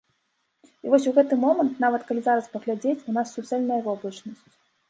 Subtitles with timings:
[0.85, 4.47] І вось у гэты момант, нават калі зараз паглядзець, у нас суцэльная воблачнасць.